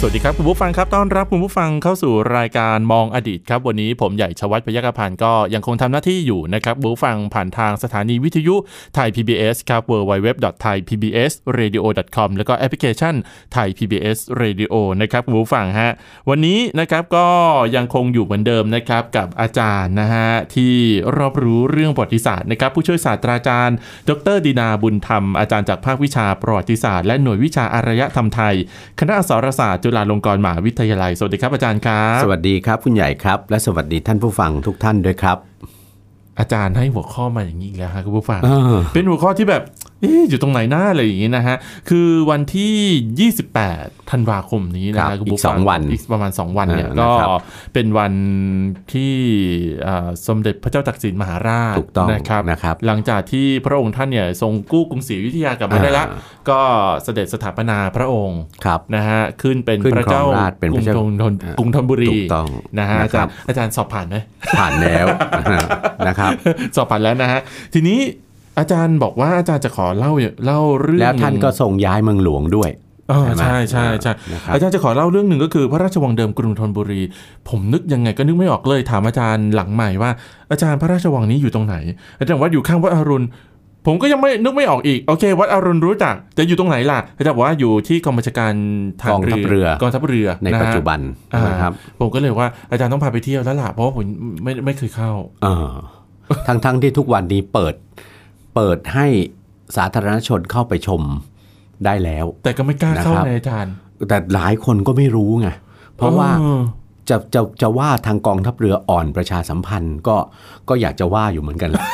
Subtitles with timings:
[0.00, 8.54] สวัสดีครับ คุณผู้ฟังครับต้อนรับคุณผู้ฟังเข้าสู่รายการมองอดีตครับ วันนี้ผมใหญ่ชวัฒน์พยกพันธ์ก็ยังคงทำหน้าที่อยู่นะครับคุณผู้ฟังผ่านทางสถานีวิทยุ
[8.94, 13.14] ไทย PBS ครับ www.thaipbsradio.com แล้วก็แอปพลิเคชัน
[13.52, 15.90] ไทย PBS Radio นะครับคุณผู้ฟังฮะ
[16.30, 17.26] วันนี้นะครับก็
[17.76, 20.74] ยังคงอยู่เหมือนเดิมนะครับกับอาจารย์นะฮะที่
[21.16, 23.76] รอบรู้เรื่องประวัติศาสตร์นะครับผู้ช่วยศาสตราจารย์
[24.08, 28.54] ดรดินาบุญธรรมอาจารย์จากภาควิชาประวัติศาสตร์และหน่วยวิชาอารยธรรมไทย
[29.00, 35.38] คณะอักษรศาสตร์จุฬาลงกรณ์มหาวิทยาลัย สวัสดีครับอาจารย์ครับ สวัสดีครับคุณใหญ่ครับ และสวัสดีท่านผู้ฟังทุกท่านด้วยครับ
[36.38, 39.62] อาจารย์ให้หัวข้อมาอย่างนี้อีกแล้วครับคุณผู้ฟังเออเป็นหัวข้อที่แบบ
[40.00, 41.56] เอ๊ะอยู่ตรงไหนหน้าอะไรอย่างนี้นะฮะ
[41.88, 47.28] คือวันที่ 28 ธันวาคมนี้นะครัฮะบคุณอีกผู้ฟัสองวัน อีกประมาณ 2 วันเนี่ยเออก็นะครับ
[47.74, 48.12] เป็นวัน
[48.92, 49.14] ที่
[49.86, 56.60] อ่าสมเด็จพระเจ้าตากสินมหาราชถูกต้องนะครับนะครับ หลังจากที่พระองค์ท่านเนี่ยทรงกู้กรุงศรีอยุธยากลับมาได้ละอ่าก็
[57.04, 64.16] เสด็จสถาปนาพระองค์ครับนะฮะขึ้นเป็นขึ้นพระเจ้าครองราชย์เป็นกพรุระงเจ้าธนธนอ่ากรุงธนบุรีถูกต้องนะฮะอานะคจารัรบย์อาจารย์สอบผ่านไหม
[64.58, 65.06] ผ่านแล้ว
[66.08, 66.30] นะครับ
[66.76, 67.40] สอบผ่านแล้วนะฮะ
[67.74, 68.00] ทีนี้
[68.58, 70.12] อาจารย์บอกว่าอาจารย์จะขอเล่า
[70.44, 72.70] เล่าเรื่องแล้วท่านก็ทรงย้ายเมืองหลวงด้วย
[73.10, 77.02] อ๋อใช่ไหมใช่ใช่ใช่นะครับอาจารย์จะขอเล่าเรื่องหนึ่งก็คือพระราชวังเดิมกรุงธนบุรี
[77.48, 80.10] ผมนึกยังไงก็นึกไม่ออกเลยถามอาจารย์หลังใหม่ว่า
[80.50, 81.76] อาจารย์พระราชวังนี้อยู่ตรงไหน
[82.18, 83.26] อาจารย์บอกว่าอยู่ข้างวัดอรุณ
[83.86, 88.52] ผมก็ยังไม่นึกไม่ออกอีกโอเค วัดอรุณรู้จักแต่อยู่ตรงไหนล่ะอาจารย์บอกว่าอยู่ที่กองบัญชาการ
[89.00, 91.00] ทหารกองทัพเรือกองทัพเรือในะฮะปัจจุบัน
[91.34, 94.04] อ่านะครับผมก็เลยว่าอาจารย์ต้องพาไปเที่ยวแล้วล่ะเพราะว่าผม
[94.44, 95.12] ไม่ไม่เคยเข้า
[95.42, 95.70] เออ
[96.48, 97.74] ทั้งทั้งที่ทุกวันนี้เปิด
[98.56, 99.06] เปิดให้
[99.76, 101.02] สาธารณชนเข้าไปชม
[101.84, 103.72] ได้แล้ว แต่ก็ไม่กล้าเข้านะครับในอาจารย์
[104.08, 105.48] แต่หลายคนก็ไม่รู้ไง
[105.96, 106.62] เพราะว่าเออ
[107.10, 110.16] จะจะจะว่าทางกองทัพเรืออ่อนประชาสัมพันธ์ก็
[110.68, 111.84] ก็อยากจะว่าอยู่เหมือนกันแหละ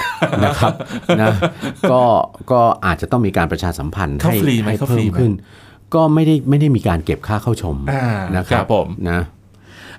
[0.45, 0.73] นะครับ
[1.21, 1.28] นะ
[1.91, 2.03] ก็
[2.53, 5.33] ก็อาจจะต้องมีการประชาสัมพันธ์เข้าให้ฟรีไหมให้เข้าฟเพิ่รีมไหมขึ้น
[5.94, 8.06] ก็ไม่ได้ไม่ได้มีการเก็บค่าเข้าชมอ่า
[8.37, 9.21] นะคครัรับบผมนะ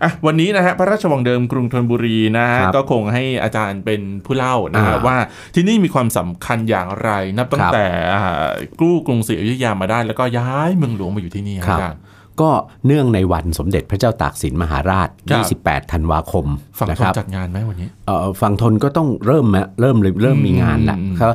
[0.04, 5.18] อะวันนี้นะฮะพระราชวังเดิมกรุงธนบุรีนะฮะครับก็คงให้อาจารย์เป็นผู้เล่านะฮะอ่าว่า
[5.56, 8.48] ที่นี่มีความสำคัญอย่างไรนับตั้คงรับแต่อ่า
[8.80, 12.02] กู้กรุงศรีอยุธยามาได้ แล้วก็ย้ายเมืองหลวงมาอยู่ที่นี่ครับอาจารย์
[12.42, 12.52] ก็
[12.86, 16.46] เนื่องในวันสมเด็จพระเจ้าตากสินมหาราชครับ28 ธันวาคม
[16.80, 21.28] ฝั่งนะทคนรับจัดงานไหมวันนี้เอ่อฝั่งทนก็ต้องเริ่มมะเริ่มเลยเริ่มมีงานละอืมเขา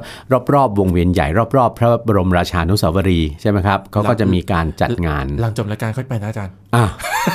[0.55, 1.27] รอบๆวงเวียนใหญ่
[1.57, 6.85] รอบๆพระบรมราชานุสาวรีย์ใช่ไหมครับเขาก็จะมีการจัดงาน หลังจบรายการค่อยไปนะอาจารย์อะ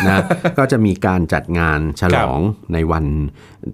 [0.07, 0.19] นะ
[0.57, 2.39] ก็จะมีการจัดงานฉลอง
[2.73, 3.05] ในวัน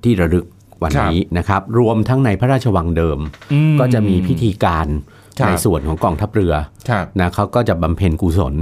[0.04, 0.46] ที่ระลึก
[0.84, 3.20] วันนี้นะครับ รวมทั้งในพระราชวังเดิม
[3.54, 4.88] อืมก็จะมีพิธีการ
[5.40, 6.54] ครับในส่วนของกองทัพเรือ
[6.90, 8.56] ครับนะเขาก็จะบำเพ็ญกุศล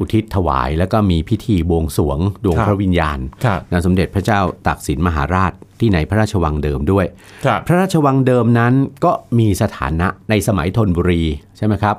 [0.00, 7.06] อุทิศถวาย แล้วก็มีพิธีบวงสรวงดวงครับพระวิญญาณครับนะสมเด็จพระเจ้าตากสินมหาราชที่ในพระราชวังเดิมด้วย
[7.46, 8.74] ครับพระราชวังเดิมนั้น
[9.04, 11.22] ก็มีสถานะในสมัยธนบุรี
[11.56, 11.96] ใช่ไหมครับ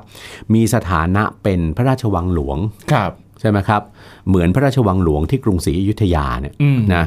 [0.54, 2.58] มีสถานะเป็นพระราชวังหลวง
[2.92, 3.10] ครับ
[3.40, 3.82] ใช่ไหมครับ
[4.28, 7.04] เหมือนพระราชวังหลวงที่กรุงศรีอยุธยาเนี่ยอืมนะ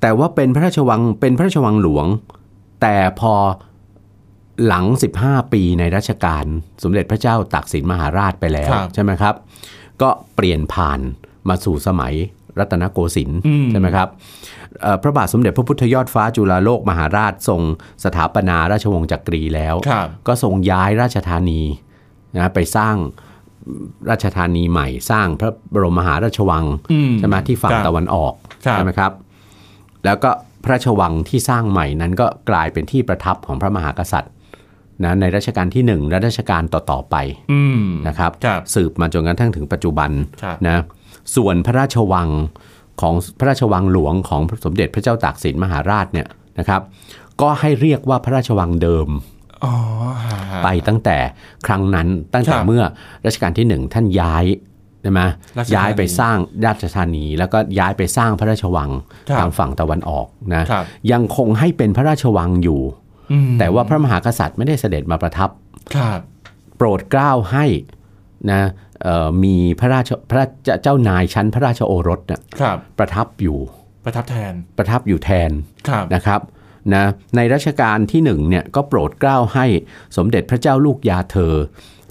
[0.00, 2.06] แต่ว่าเป็นพระราชวังเป็นพระราชวังหลวง
[2.82, 3.34] แต่พอ
[4.66, 4.84] หลัง
[5.20, 6.44] 15 ปีในรัชกาล
[6.82, 9.34] สมเด็จพระเจ้าตากสินมหาราชไปแล้วครับใช่ไหมครับ
[10.02, 11.00] ก็เปลี่ยนผ่าน
[11.48, 12.14] มาสู่สมัย
[12.58, 14.08] รัตนโกสินทร์อืมใช่ไหมครับ
[14.80, 17.60] เอ่อพระบาทสมเด็จพระพุทธยอดฟ้าจุฬาโลกมหาราชทรง
[18.04, 21.62] สถาปนาราชวงศ์จักรีแล้วครับก็ทรงย้ายราชธานี
[22.34, 22.96] นะไปสร้าง
[24.10, 28.34] ราชธานีใหม่สร้างพระบรมมหาราชวังอืมใช่ไหมที่ฝั่งครับตะวันออก
[28.66, 29.12] ครับใช่ไหมครับ
[30.04, 30.30] แล้วก็
[30.64, 34.32] พระราชวังที่สร้างใหม่นั้นก็กลายเป็นที่ประทับของพระมหากษัตริย์
[35.04, 37.16] นะในรัชกาลที่หนึ่งและรัชกาลต่อๆไป
[37.52, 40.10] อืมนะครับครับสืบมาจนกระทั่งถึงปัจจุบัน
[40.42, 40.78] ครับนะ
[41.36, 42.28] ส่วนพระราชวัง
[43.00, 46.28] ของพระราชวังหลวงของสมเด็จพระเจ้าตากสินมหาราชเนี่ย
[46.58, 46.80] นะครับ
[47.40, 49.08] ก็ให้เรียกว่าพระราชวังเดิม
[49.64, 49.74] อ๋อ
[50.64, 51.18] ไปตั้งแต่
[51.66, 52.82] ครั้งนั้นตั้งแต่ครับเมื่อ
[53.26, 54.44] รัชกาลที่หนึ่งท่านย้าย
[55.02, 55.20] ใช่ไหม
[55.58, 56.36] ราชธานีย้ายไปสร้าง
[56.66, 58.90] ราชธานี แล้วก็ย้ายไปสร้างพระราชวัง
[59.28, 62.99] ครับทางฝั่งตะวันออกนะครับยังคงให้เป็นพระราชวังอยู่อืม
[63.58, 65.50] แต่ว่าพระมหากษัตริย์ไม่ได้เสด็จมาประทับ
[65.96, 66.20] ครับ
[66.76, 67.66] โปรดเกล้าให้
[68.50, 68.62] นะ
[69.02, 70.44] เอ่อมีพระราชพระ
[70.82, 73.58] เจ้านายชั้นพระราชโอรสน่ะครับประทับอยู่
[74.04, 75.50] ประทับแทนประทับอยู่แทน
[75.88, 76.40] ครับนะครับ
[76.94, 77.04] นะ
[77.36, 79.66] ในรัชกาลที่หนึ่งเนี่ยก็โปรดเกล้าให้
[80.16, 81.54] สมเด็จพระเจ้าลูกยาเธอ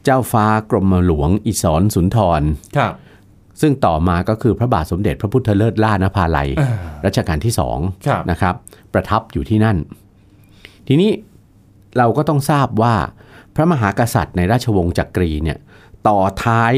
[0.03, 2.41] เจ้าฟ้ากรมหลวงอิศรสุนทร
[2.77, 2.93] ครับ
[3.61, 6.69] ซึ่งต่อมาก็คือพระบาทสมเด็จพระพุทธเลิศล่านภาลัยอ่า
[7.05, 7.77] รัชกาลที่สอง
[8.07, 8.55] ครับนะครับ
[8.93, 9.77] ประทับอยู่ที่นั่น
[10.89, 11.11] ทีนี้
[11.97, 12.95] เราก็ต้องทราบว่า
[13.55, 15.57] พระมหากษัตริย์ในราชวงศ์จักรีเนี่ย
[16.07, 16.73] ต่อท้าย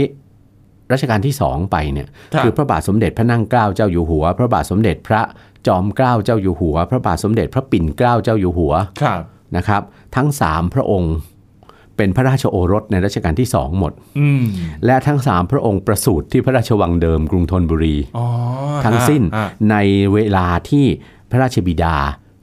[0.91, 5.21] รัชกาลที่สองไปเนี่ยครับคือพระบาทสมเด็จพระนั่งเกล้าเจ้าอยู่หัว พระบาทสมเด็จพระ
[5.67, 9.21] จอมเกล้าเจ้าอยู่หัว พระบาทสมเด็จพระปิ่นเกล้าเจ้าอยู่หัวครับ
[9.55, 9.81] นะครับ
[10.15, 11.13] ทั้งสามพระองค์
[11.97, 14.43] เป็นพระราชโอรสในรัชกาลที่สองหมดอืม
[14.85, 18.25] และทั้งสามพระองค์ประสูติที่พระราชวังเดิมกรุงธนบุรีอ๋อ
[18.85, 19.75] ทั้งสิ้นอ่าใน
[20.13, 20.85] เวลาที่
[21.29, 21.95] พระราชบิดา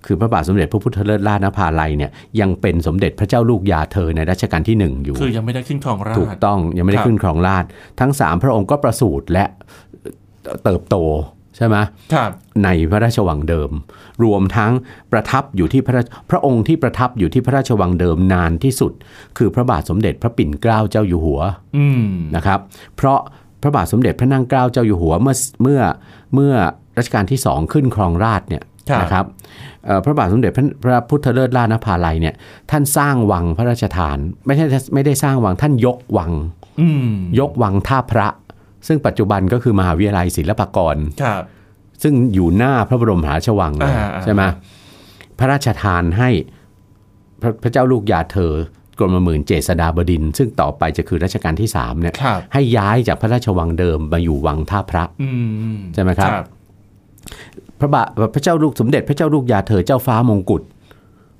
[0.08, 2.10] คือพระบาทสมเด็จพระพุทธเลิศราชนภาลัยเนี่ย
[2.40, 7.68] ยังเป็นสมเด็จพระเจ้าลูกยาเธอในรัชกาลที่หนึ่งอยู่ คือยังไม่ได้ขึ้นครองราชถูกต้องยังไม่ได้ครับขึ้นครองราชย์
[8.00, 9.44] ทั้งสามพระองค์ก็ประสูติและ
[10.64, 10.96] เติบโต
[11.56, 11.76] ใช่ไหม
[12.14, 12.30] ครับ
[12.64, 13.70] ในพระราชวังเดิม
[14.24, 14.72] รวมทั้ง
[15.12, 18.92] ประทับอยู่ที่พระราชพระองค์ที่ประทับอยู่ที่พระราชวังเดิมนานที่สุด
[19.38, 21.40] คือพระบาทสมเด็จพระปิ่นเกล้าเจ้าอยู่หัว
[21.76, 22.06] อืม
[22.36, 22.60] นะครับ
[22.96, 23.18] เพราะ
[23.62, 25.80] พระบาทสมเด็จพระนั่งเกล้าเจ้าอยู่หัวเมื่อเมื่อ
[26.34, 26.54] เมื่อ
[26.98, 29.24] รัชกาลที่สองขึ้นครองราชย์เนี่ยครับ นะครับ
[29.84, 32.34] เอ่อพระบาทสมเด็จพระพระพุทธเลิศราชนภาลัยเนี่ย
[32.70, 34.64] ท่านสร้างวังพระราชทาน ไม่ใช่
[34.94, 36.32] ไม่ได้สร้างวังท่านยกวัง
[36.80, 38.28] อืมยกวังท่าพระ
[38.86, 41.42] ซึ่งปัจจุบันก็คือมหาวิทยาลัยศิลปากรครับ
[42.02, 44.42] ซึ่งอยู่หน้าพระบรมมหาราชวังเลยอ่าอ่าใช่ไหม
[45.38, 46.30] พระราชทานให้
[47.40, 48.52] พระพระเจ้าลูกยาเธอ
[48.98, 55.28] กรมหมื่นเจษฎาบดินทร์ซึ่งต่อไปจะคือรัชกาลที่สามเนี่ยครับให้ย้ายจากพระราชวังเดิมมาอยู่วังท่าพระอื
[55.74, 56.30] มใช่ไหมครับ
[57.80, 60.62] พระบาทพระเจ้าลูกสมเด็จพระเจ้าลูกยาเธอเจ้าฟ้ามงกุฎ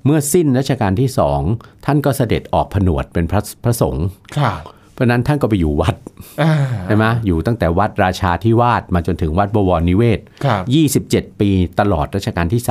[0.05, 1.41] เมื่อสิ้นรัชกาลที่สอง
[1.85, 4.05] ท่านก็เสด็จออกผนวดเป็นพระพระสงฆ์
[4.37, 4.59] ครับ
[4.93, 5.95] เพราะฉะนั้นท่านก็ไปอยู่วัด
[6.41, 6.53] อ่า
[6.85, 10.63] ใช่ไหมอยู่ตั้งแต่วัดราชาธิวาสมาจนถึงวัดบวรนิเวศครับ
[11.05, 11.49] 27 ปี
[11.79, 12.61] ตลอดรัชกาลที่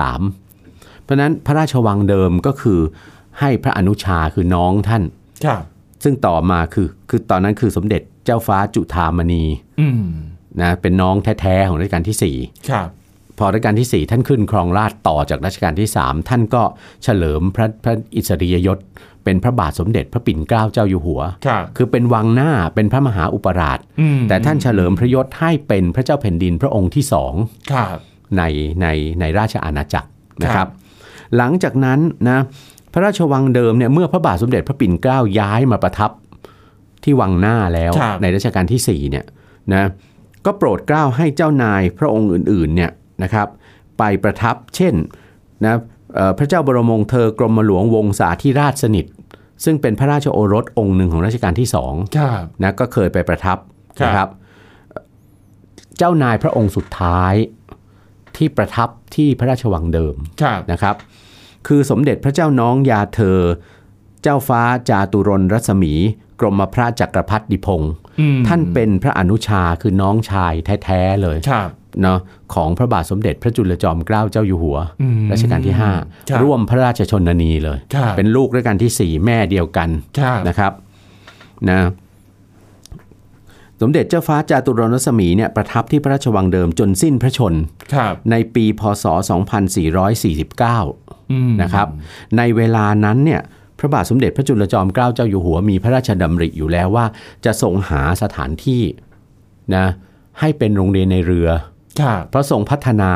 [0.47, 2.81] 3เพราะฉะนั้นพระราชวังเดิมก็คือ
[3.41, 5.03] ให้พระอนุชาคือน้องท่าน
[5.45, 5.63] ครับ
[6.05, 9.45] ซึ่งต่อมาคือคือตอนนั้นคือสมเด็จเจ้าฟ้าจุฑามณี
[9.81, 10.05] อืม
[10.61, 12.17] นะเป็นน้องแท้ ๆ ของรัชกาลที่
[12.71, 12.98] ครับ4
[13.39, 16.63] พอรัชกาลที่ 4 ท่านขึ้นครองราชย์ต่อจากรัชกาลที่ 3 ท่านก็
[17.05, 18.79] เฉลิมพระพระอิสริยยศ
[19.25, 27.33] เป็นพระบาทสมเด็จพระปิ่นเกล้าเจ้าอยู่หัวครับคือเป็นวังหน้าเป็นพระมหาอุปราชอืมแต่ท่านเฉลิมพระยศให้เป็นพระเจ้าแผ่นดินพระองค์ที่สอง
[27.73, 27.99] ครับ
[28.37, 28.43] ใน
[28.83, 28.87] ใน
[29.21, 30.09] ในราชอาณาจักร
[30.43, 30.71] นะคครัรับบ
[31.37, 32.39] หลังจากนั้นนะ
[32.93, 36.11] พระราชวังเดิมเนี่ยเมื่อพระบาทสมเด็จพระปิ่นเกล้าย้ายมาประทับ
[37.05, 39.25] ที่วังหน้าแล้วครับในรัชกาลที่สี่เนี่ย
[39.75, 39.85] นะ
[40.47, 42.91] ก็โปรดเกล้าให้เจ้านายพระองค์อื่นๆเนี่ย
[43.23, 43.49] นะครับ
[43.99, 44.95] ไปประทับเช่น
[45.65, 45.75] นะ
[46.15, 49.07] เอ่อพระเจ้าบรมวงศ์เธอกรมหลวงวงศาธิราชสนิท
[49.65, 53.59] ซึ่งเป็นพระราชโอรสองค์หนึ่งของรัชกาลที่สองครับนะก็เคยไปประทับ
[54.01, 54.29] ครับนะครับ
[55.97, 57.35] เจ้านายพระองค์สุดท้าย
[58.37, 60.97] ที่ประทับที่พระราชวังเดิมครับนะครับ
[61.67, 63.39] คือสมเด็จพระเจ้าน้องยาเธอ
[64.23, 65.95] เจ้าฟ้าจาตุรนรัศมี
[66.41, 70.53] กรมพระจักรพรรดิพงศ์อืมท่านเป็นพระอนุชาคือน้องชาย
[70.85, 71.71] แท้ ๆ เลยครับ
[72.03, 72.19] เนาะ
[72.55, 80.73] ของพระบาทสมเด็จพระจุลจอมเกล้าเจ้าอยู่หัวอืมรัชกาลที่ครับ5ร่วมพระราชชนนีเลยครับเป็นลูกด้วยกันที่ 4 แม่เดียวกันครับนะครับ
[81.71, 81.81] นะ
[83.83, 87.55] สมเด็จเจ้าฟ้าจาตุรนรัศมีเนี่ยประทับที่พระราชวังเดิมจนสิ้นพระชน
[87.95, 89.05] ครับในปีพศ
[89.79, 91.89] 2449อืมนะครับ
[92.37, 93.41] ในเวลานั้นเนี่ย
[93.79, 97.07] พระบาทสมเด็จพระจุลจอมเกล้าเจ้าอยู่หัวมีพระราชดำริอยู่แล้วว่า
[97.45, 98.83] จะทรงหาสถานที่
[99.77, 99.87] นะ
[100.41, 101.78] ให้เป็นโรงเรียนในเรือครับ
[102.31, 103.13] เพราะทรงพัฒนา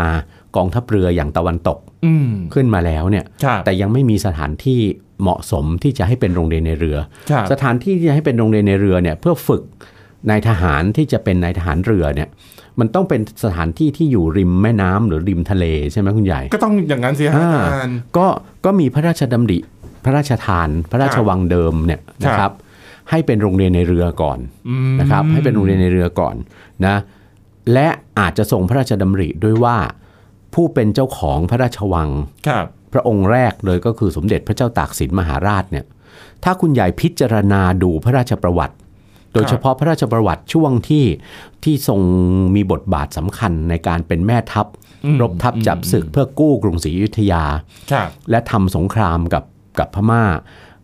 [0.56, 4.80] กองทัพเรืออย่างตะวันตกอืมขึ้นมาแล้วเนี่ยครับแต่ยังไม่มีสถานที่
[5.22, 6.96] เหมาะสมที่จะให้เป็นโรงเรียนในเรือ
[7.30, 9.62] ครับสถานที่ที่จะให้เป็นโรงเรียนในเรือเนี่ยเพื่อฝึก
[10.30, 12.28] นายทหารที่จะเป็นนายทหารเรือเนี่ย
[12.80, 18.26] มันต้องเป็นสถานที่ที่อยู่ริมแม่น้ำหรือริมทะเลใช่ไหมคุณใหญ่ ก็ต้องอย่างนั้นสิฮะอ่าอาจารย์ก็
[18.64, 19.58] ก็มีพระราชดำริ
[20.04, 22.54] พระราชทาน พระราชวังเดิมเนี่ยนะคครัรับบ
[23.10, 26.34] ให้เป็นโรงเรียนในเรือก่อนอืมนะครับ ให้เป็นโรงเรียนในเรือก่อน
[26.86, 26.96] นะ
[27.72, 27.88] และ
[28.18, 29.76] อาจจะส่งพระราชดำริด้วยว่า
[30.54, 32.08] ผู้เป็นเจ้าของพระราชวัง
[32.48, 35.84] ครับพระองค์แรกเลยก็คือสมเด็จพระเจ้าตากสินมหาราชเนี่ย
[36.44, 38.76] ถ้าคุณใหญ่พิจารณาดูพระราชประวัติ
[39.32, 41.04] โดยเฉพาะพระราชประวัติช่วงที่
[41.64, 42.00] ที่ทรง
[42.54, 44.66] มีบทบาทสำคัญในการเป็นแม่ทัพ
[45.04, 47.44] อืมรบทัพจับศึกเพื่อกู้กรุงศรีอยุธยา
[47.92, 49.44] ครับและทำสงครามกับ
[49.78, 50.24] กับพม่า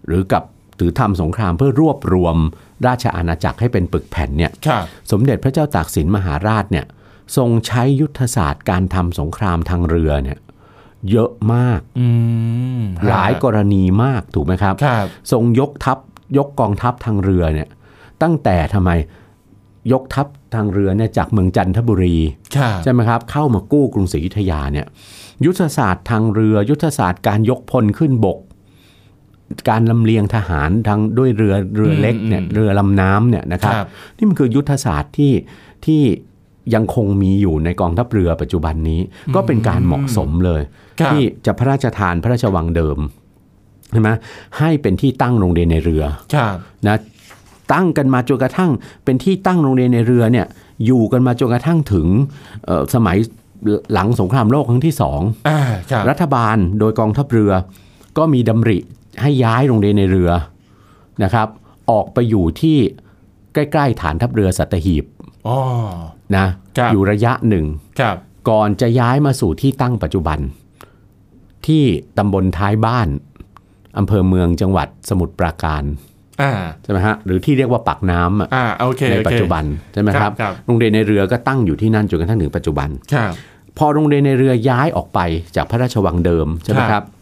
[0.06, 0.44] หรือกับ
[0.76, 2.36] หรือทำสงครามเพื่อรวบรวม
[2.86, 6.86] ราชอาณาจักรให้เป็นปึกแผ่นเนี่ยครับสมเด็จพระเจ้าตากสินมหาราชเนี่ย
[7.36, 10.38] ทรงใช้ยุทธศาสตร์การทำสงครามทางเรือเนี่ย
[11.10, 12.06] เยอะมากอื
[12.80, 15.98] มหลายกรณีมากถูกไหมครับครับทรงยกทัพ
[16.38, 17.68] ยกกองทัพทางเรือเนี่ย
[18.22, 18.90] ตั้งแต่ทำไม
[19.92, 22.16] ยกทัพทางเรือเนี่ยจากเมืองจันทบุรี
[22.56, 24.86] ครับใช่ไหมครับเข้ามากู้กรุงศรีอยุธยาเนี่ย
[25.44, 28.38] ยุทธศาสตร์ทางเรือ ยุทธศาสตร์การยกพลขึ้นบก
[29.70, 33.86] การลำเลียงทหารทางด้วยเรือเรือเล็กเนี่ยเรือลำน้ำเนี่ยนะครับครับ
[34.16, 35.32] นี่มันคือยุทธศาสตร์ที่
[35.84, 36.02] ที่
[36.74, 39.00] ยังคงมีอยู่ในกองทัพเรือปัจจุบันนี้
[39.34, 40.62] ก็เป็นการเหมาะสมเลย
[41.00, 42.98] ครับที่จะพระราชทานพระราชวังเดิม
[43.92, 44.10] ใช่ไหม
[44.58, 46.96] ให้เป็นที่ตั้งโรงเรียนในเรือครับนะ
[47.72, 48.70] ตั้งกันมาจนกระทั่ง
[49.04, 50.46] เป็นที่ตั้งโรงเรียนในเรือเนี่ย
[50.86, 52.06] อยู่กันมาจนกระทั่งถึง
[52.64, 53.16] เอ่อสมัย
[53.92, 57.52] หลังสงครามโลกครั้งที่สองอ่าครับรัฐบาลโดยกองทัพเรือ
[58.18, 58.78] ก็มีดำริ
[59.22, 60.30] ให้ย้ายโรงเรียนในเรือ
[61.24, 61.48] นะครับ
[61.90, 62.78] ออกไปอยู่ที่
[63.54, 65.04] ใกล้ๆฐานทัพเรือสัตหีบ
[65.48, 65.58] อ๋อ
[66.36, 66.46] นะ
[66.78, 67.64] ครับอยู่ระยะหนึ่ง
[68.00, 68.16] ครับ
[68.50, 70.38] ก่อนจะย้ายมาสู่ที่ตั้งปัจจุบัน
[71.66, 71.84] ที่
[72.18, 73.08] ตำบลท้ายบ้าน
[73.98, 75.82] อำเภอเมืองจังหวัดสมุทรปราการ
[76.42, 83.32] อ่าใช่ไหมฮะหรือที่เรียกว่าปากน้ำอะอ่าโอเคในโอเคปัจจุบันใช่ไหมครับครับโรงเรียนในเรือก็ตั้งอยู่ที่นั่นจนกระทั่งถึงปัจจุบันครับ
[83.78, 85.20] พอโรงเรียนในเรือย้ายออกไป
[85.56, 87.17] จากพระราชวังเดิมใช่ไหมคครัรับบ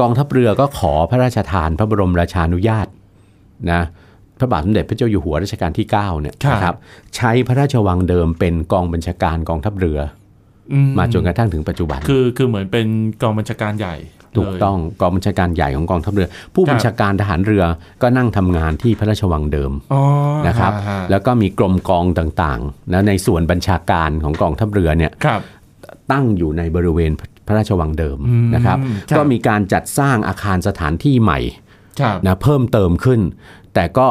[0.00, 2.86] กองทัพเรือก็ขอพระราชทานพระบรมราชานุญาต
[3.72, 3.82] นะ
[4.38, 6.76] พระบาทสมเด็จพระเจ้าอยู่หัวรัชกาลที่ 9 เนี่ยนะครับ
[7.16, 9.98] ใช้พระราชวังเดิมเป็นกองบัญชาการกองทัพเรือ
[10.72, 12.86] อืมาจนกระทั่งถึงปัจจุบัน คือคือเหมือนเป็น
[13.22, 13.96] กองบัญชาการใหญ่
[14.36, 17.64] ถูกเลยต้องกองบัญชาการใหญ่ของกองทัพเรือ ผู้ครับบัญชาการทหารเรือ
[18.02, 20.02] ก็นั่งทำงานที่พระราชวังเดิมอ๋อ
[20.48, 25.40] นะครับฮฮแล้วก็มีกรมกองต่างๆนะในส่วนบัญชาการของกองทัพเรือเนี่ยครับ
[26.12, 27.12] ตั้งอยู่ในบริเวณ
[27.46, 28.78] พระราชวังเดิมอืมนะครับ
[29.10, 31.38] ครับ ก็มีการจัดสร้างอาคารสถานที่ใหม่
[32.00, 33.20] ครับนะเพิ่มเติมขึ้น
[33.74, 34.08] แต่ก็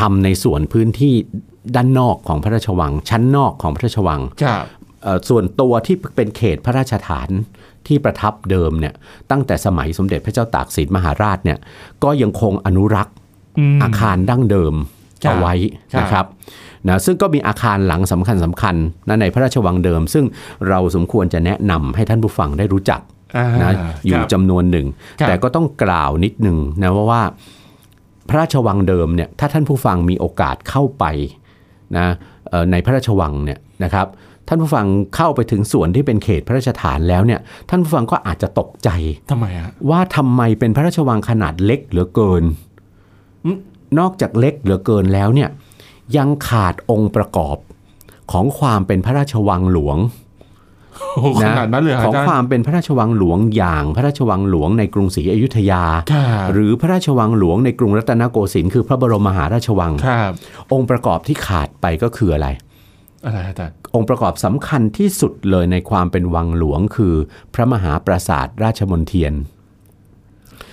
[0.00, 1.14] ทำในส่วนพื้นที่
[1.76, 4.64] ด้านนอกของพระราชวัง ชั้นนอกของพระราชวังครับ
[5.02, 7.28] เอ่อส่วนตัวที่เป็นเขตพระราชฐาน
[7.86, 8.94] ที่ประทับเดิมเนี่ย
[9.30, 11.58] ตั้งแต่สมัยสมเด็จพระเจ้าตากสินมหาราชเนี่ย
[12.04, 13.14] ก็ยังคงอนุรักษ์
[13.76, 14.74] มอาคารดั้งเดิม
[15.24, 15.54] ครับเอาไว้
[15.92, 16.26] ครับนะครับ
[16.88, 18.74] นะซึ่งก็มีอาคารหลังสำคัญสำคัญ
[19.08, 20.24] นะในพระราชวังเดิม ซึ่ง
[20.68, 23.00] เราสมควรจะแนะนำให้ท่านผู้ฟังได้รู้จัก
[23.36, 23.72] อ่านะ
[24.06, 24.86] อยู่ครับจำนวนหนึ่ง
[25.20, 27.22] ครับแต่ก็ต้องกล่าวนิดหนึ่งนะว่าว่า
[28.28, 31.04] พระราชวังเดิมเนี่ยถ้าท่านผู้ฟังมีโอกาสเข้าไป
[31.96, 32.06] นะ
[32.48, 34.06] เอ่อในพระราชวังเนี่ยนะครับ
[34.48, 34.86] ท่านผู้ฟัง
[35.16, 38.88] เข้าไปถึงส่วนที่เป็นเขตพระราชฐานแล้วเนี่ยท่านผู้ฟังก็อาจจะตกใจ
[39.30, 42.44] ทำไมฮะว่าทำไมเป็นพระราชวังขนาดเล็กเหลือเกิน
[43.44, 43.58] อืม
[43.98, 45.48] นอกจากเล็กเหลือเกินแล้วเนี่ย
[46.16, 47.56] ยังขาดองค์ประกอบ
[48.32, 49.98] ของความเป็นพระราชวังหลวง
[51.14, 60.32] โอ้โหขนาดนั้นเลยเหรของอาจารย์ความเป็นพระราชวังหลวงอย่างพระราชวังหลวงในกรุงศรีอยุธยาครับหรือพระราชวังหลวงในกรุงรัตนโกสินทร์คือพระบรมมหาราชวังครับ
[60.72, 62.48] องค์ประกอบที่ขาดไปก็คืออะไร
[63.24, 67.14] อะไรอาจารย์องค์ประกอบสำคัญที่สุดเลยในความเป็นวังหลวงคือ
[67.54, 69.32] พระมหาปราสาทราชมนเทียน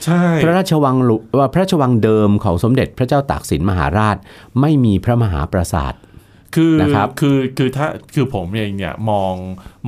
[0.06, 4.18] ใช่พระราชวังหลวว่าพระราชวังเดิมของสมเด็จพระเจ้าตากสินมหาราช
[4.62, 5.94] ไม่มีพระมหาปราสาท
[6.56, 9.34] คือนะครับคือคือถ้าคือผมเองเนี่ยมอง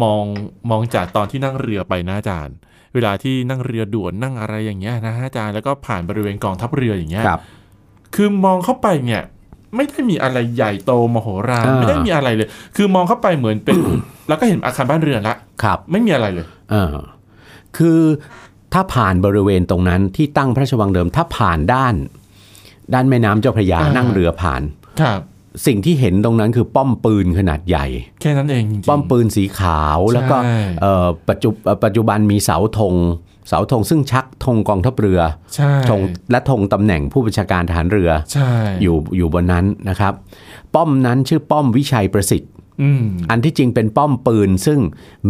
[0.02, 0.24] มอง
[0.70, 2.56] มองจากตอนที่นั่งเรือไปนะอาจารย์
[2.94, 7.42] เวลาที่นั่งเรือด่วนนั่งอะไรอย่างเงี้ยนะฮะอาจารย์แล้วก็ผ่านบริเวณกองทัพเรืออย่างเงี้ยครับ
[8.16, 9.24] คือมองเข้าไปเนี่ย
[9.76, 13.76] ไม่ได้มีอะไรใหญ่โตมโหฬารอ่าไม่ได้มีอะไรเลย คือมองเข้าไปเหมือนเป็น
[14.28, 16.96] แล้วก็เห็นอาคารบ้านเรือนละครับ ไม่มีอะไรเลย เออ
[17.78, 18.00] คือ
[18.74, 21.96] ถ้าผ่านบริเวณตรงนั้นที่ตั้งพระราชวังเดิม ถ้าผ่านด้าน
[22.94, 24.62] ด้านแม่น้ำเจ้าพระยาอ่านั่นั่งเรือผ่าน
[25.02, 25.20] ครับ
[25.68, 27.86] สิ่งที่เห็นตรงนั้นคือป้อมปืนขนาดใหญ่
[28.22, 32.96] แค่นั้นเองจริงๆ ป้อมปืนสีขาวแล้วก็ใช่ เอ่อปัจจุเอ่อปัจจุบันมีเสาธง
[33.48, 35.20] เสาธงซึ่งชักธงกองทัพเรือ
[35.56, 36.02] ใช่ธง
[36.32, 38.50] และธงตำแหน่งผู้บัญชาการทหารเรือ ใช่
[38.82, 40.14] อยู่อยู่บนนั้นนะครับ
[40.76, 42.52] ป้อมนั้นชื่อป้อมวิชัยประสิทธิ์
[42.82, 44.80] อืมอันที่จริงเป็นป้อมปืนซึ่ง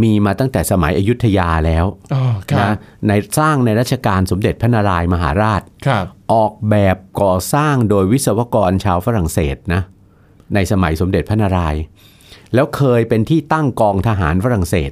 [0.03, 2.73] มีมาตั้งแต่สมัยอยุธยาแล้วอ๋อครับนะ
[3.07, 9.81] ในสร้างในรัชกาลสมเด็จพระนารายมหาราชครับออกแบบก่อสร้างโดยวิศวกรชาวฝรั่งเศสนะ
[10.53, 11.81] ในสมัยสมเด็จพระนารายณ์
[12.53, 14.91] แล้วเคยเป็นที่ตั้งกองทหารฝรั่งเศส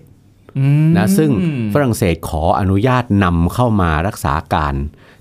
[0.60, 1.32] อืมนะซึ่ง
[1.74, 4.76] ฝรั่งเศสขออนุญาตนำเข้ามารักษาการ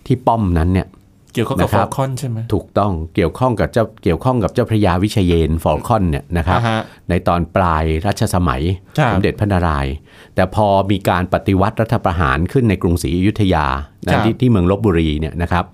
[0.06, 0.88] ที่ป้อมนั้นเนี่ย
[1.34, 8.62] เกี่ยวข้องกับนะคฟรัอบลคอนใช่ไหมถูกต้องเกี่ยวข้องกับเจ้าเกี่ยวข้องกับเจ้าพระยาวิเชยนฟอลคอนเนี่ยนะครับอ่าฮะในตอนปลายรัชสมัย
[8.98, 9.94] ครับสมเด็จพระนารายณ์
[10.34, 13.66] แต่พอมีการปฏิวัติรัฐประหารขึ้นในกรุงศรีอยุธยา
[14.12, 15.64] ครันะบที่ที่เมืองลบบุรีเนี่ยนะครับ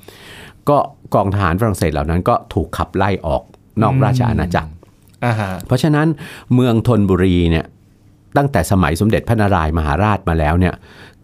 [0.68, 0.78] ก็
[1.14, 3.42] กองทหารฝรั่งเศสเหล่านั้นก็ถูกขับไล่ออก
[3.82, 4.70] นอกราชอาณาจักร
[5.24, 6.06] อ่าฮะเพราะฉะนั้น
[6.54, 7.64] เมืองธนบุรีเนี่ย
[8.36, 10.74] ตั้งแต่สมัยสมเด็จพระนารายณ์มหาราชมาแล้วเนี่ย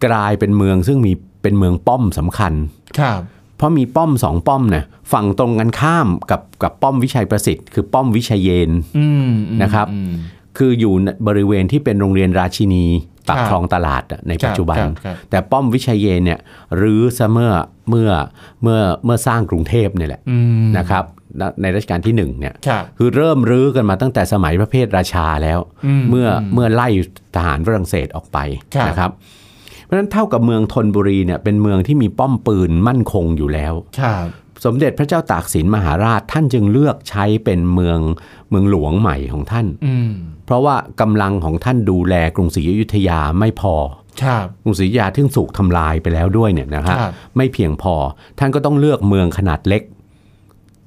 [0.05, 1.11] กลายเป็นเมืองซึ่งมี
[1.41, 2.53] เป็นเมืองป้อมสำคัญ
[2.99, 10.13] ครับเพ ราะมีป้อมสองป้อมเนี่ยฝั่งตรงกันข้ามกับกับป้อมวิชัยประสิทธิ์คือป้อมวิชัยเยนอืมอืมนะครับอืม
[10.57, 12.85] คืออยู่ในบริเวณที่เป็นโรงเรียนราชินี
[13.29, 16.39] ปากครับคลองตลาดอะในปัจจุบันครับครับแต่ป้อมวิชัยเยนเนี่ย
[16.81, 17.51] รื้อซะเมื่อ
[17.89, 18.09] เมื่อ
[18.63, 21.05] เมื่อเมื่อสร้างกรุงเทพเนี่ยแหละอืมนะครับ
[21.41, 26.87] ณในรัชกาลที่หนึ่งเนี่ยครับคือเริ่มรื้อกันมาตั้งแต่สมัยพระเพทราชาแล้วอืมเมื่ออืมเมื่อไล่
[27.35, 28.37] ทหารฝรั่งเศสออกไป
[28.75, 29.42] ครับนะครับเพ
[29.93, 34.27] ราะฉะนั้นเท่ากับเมืองธนบุรีเนี่ยเป็นเมืองที่มีป้อมปืนมั่นคงอยู่แล้ว ครับ
[34.65, 37.99] สมเด็จพระเจ้าตากสินมหาราชท่านจึงเลือกใช้เป็นเมือง
[38.49, 40.11] เมืองหลวงใหม่ของท่าน อืม
[40.45, 43.75] เพราะว่ากำลังของท่านดูแลกรุงศรีอยุธยาไม่พอ
[44.23, 47.95] ครับ กรุงศรีอยุธยาที่ถูกทำลายไปแล้วด้วยเนี่ยนะครับครับ ไม่เพียงพอ
[48.39, 49.81] ท่านก็ต้องเลือกเมืองขนาดเล็ก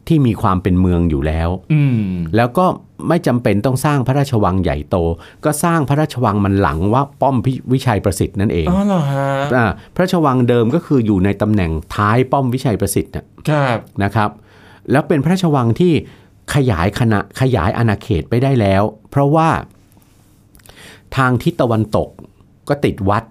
[0.09, 2.01] ที่มีความเป็นเมืองอยู่แล้วอืม
[2.37, 2.67] แล้วก็
[3.09, 4.97] ไม่จำเป็นต้องสร้างพระราชวังใหญ่โต
[5.45, 14.31] ก็สร้างพระราชวังมันหลังว่าป้อมพิวิชัยประสิทธิ์นั่นเองอ๋อเหรอฮะอ่าพระราชวังเดิมก็คืออยู่ในตำแหน่งท้ายป้อมวิชัยประสิทธิ์น่ะครับนะครับ
[14.91, 15.93] แล้วเป็นพระราชวังที่
[16.55, 19.49] ขยายคณะขยายอาณาเขตไปได้แล้ว เพราะว่า
[21.17, 22.09] ทางทิศตะวันตก
[22.69, 23.25] ก็ติดวัด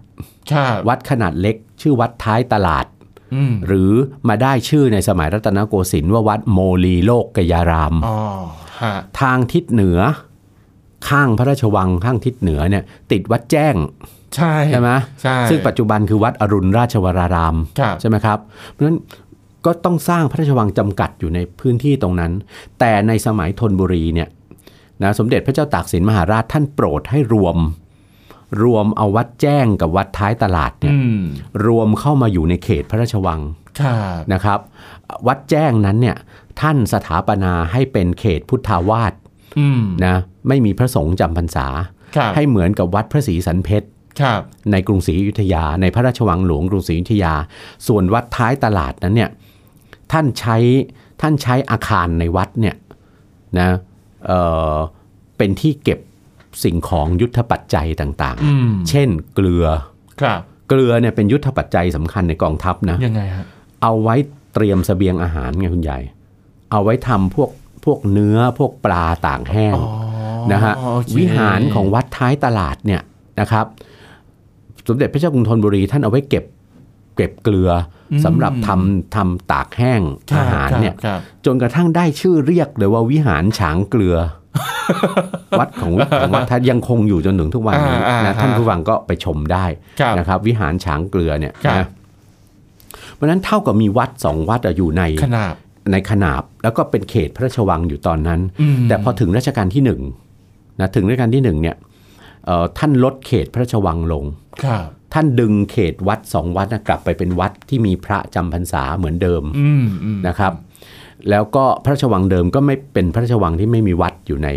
[0.52, 2.95] ครับวัดขนาดเล็ก ชื่อวัดท้ายตลาดอืม
[3.68, 3.92] หรือ
[4.28, 8.18] มาได้ชื่อในสมัยรัตนโกสินทร์ว่าวัดโมลีโลกกยารามอ๋อ
[8.82, 10.00] ฮะทางทิศเหนือ
[11.10, 13.76] ข้างพระราชวังข้างทิศเหนือเนี่ย ติดวัดแจ้ง
[14.36, 14.92] ใช่ใช่ไหม
[15.22, 18.40] ใช่ซึ่งปัจจุบันคือวัดอรุณราชวรารามครับใช่ไหมครับ
[18.72, 19.00] เพราะฉะนั้น
[19.66, 22.32] ก็ต้องสร้างพระราชวังจำกัดอยู่ในพื้นที่ตรงนั้น
[22.80, 24.30] แต่ในสมัยธนบุรีเนี่ย
[25.04, 27.58] นะสมเด็จพระเจ้าตากสินมหาราชท่านโปรดให้รวม
[28.64, 31.24] รวมเอาวัดแจ้งกับวัดท้ายตลาดเนี่ยอืม
[31.66, 33.40] รวมเข้ามาอยู่ในเขตพระราชวัง
[33.82, 34.60] ครับนะครับ
[35.28, 36.18] วัดแจ้งนั้นเนี่ย
[36.62, 39.14] ท่านสถาปนาให้เป็นเขตพุทธาวาส
[39.60, 40.16] อืมนะ
[40.48, 41.68] ไม่มีพระสงฆ์จำพรรษา
[42.16, 43.88] ครับให้เหมือนกับวัดพระศรีสันเพชร
[44.22, 47.34] ครับในกรุงศรีอยุธยา ในพระราชวังหลวงกรุงศรีอยุธยา
[47.88, 49.32] ส่วนวัดท้ายตลาดนั้นเนี่ย
[50.12, 50.58] ท่านใช้
[51.22, 52.76] ท่านใช้อาคารในวัดเนี่ย
[53.60, 53.70] นะ
[54.26, 54.40] เอ่
[54.74, 54.76] อ
[55.38, 56.00] เป็นที่เก็บ
[56.64, 59.66] สิ่งของยุทธปัจจัยต่างอืมๆเช่นเกลือ
[60.22, 63.46] ครับ เกลือเนี่ยเป็นยุทธปัจจัยสำคัญในกองทัพนะยังไงฮะ
[63.82, 64.16] เอาไว้
[64.54, 66.00] เตรียมเสบียงอาหารไงคุณใหญ่
[66.72, 67.50] เอาไว้ทำพวก
[67.86, 69.96] พวกเนื้อพวกปลาต่างแห้งอ๋อ
[70.54, 73.02] นะฮะโอเควิหารของวัดท้ายตลาดเนี่ย
[73.40, 73.66] นะครับ
[74.88, 76.46] สมเด็จพระเจ้ากรุงธนบุรีท่านเอาไว้เก็บ
[77.16, 77.72] เก็บเกลือ
[78.12, 84.16] อสำหรับทำทำตากแห้งคบอาหารเนี่ยครับจนกระทั่งได้ชื่อเรียกเลยว่าวิหารฉางเกลือ
[85.60, 89.66] วัดของของวัดท่านยังคงอยู่จนถึงทุกวันนี้อ่าอ่านะท่านผู้ฟังก็ไปชมได้
[90.00, 91.86] ครับนะครับ วิหารฉางเกลือเนี่ยครับนะ
[93.14, 95.56] เพราะฉะนั้นเท่ากับมีวัดสองวัดอะอยู่ในขนาบ
[95.92, 100.02] ในขนาบแล้วก็เป็นเขตพระราชวังอยู่ตอนนั้นอืมแต่พอถึงรัชกาลที่หนึ่ง
[100.80, 101.76] นะถึงรัชกาลที่หนึ่งเนี่ย
[102.46, 104.24] เอ่อท่านลดเขตพระราชวังลง
[104.64, 110.54] ครับท่านดึงเขตวัดสองวัดนะกลับไปเป็นวัดที่มีพระจำพรรษาเหมือนเดิมอืมอืมนะครับ
[111.30, 114.50] แล้วก็พระราชวังเดิมก็ไม่เป็นพระราชวังที่ไม่มีวัดอยู่ใน